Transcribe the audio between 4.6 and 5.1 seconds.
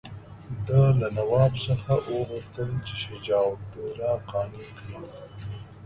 کړي.